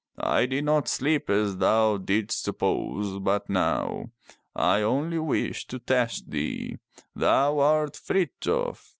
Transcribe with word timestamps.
"I 0.17 0.47
did 0.47 0.63
not 0.65 0.87
sleep 0.87 1.29
as 1.29 1.57
thou 1.57 1.97
didst 1.97 2.41
suppose 2.43 3.19
but 3.19 3.47
now. 3.47 4.09
I 4.55 4.81
only 4.81 5.19
wished 5.19 5.69
to 5.69 5.77
test 5.77 6.31
thee. 6.31 6.79
Thou 7.15 7.59
art 7.59 7.97
Frithjof. 7.97 8.89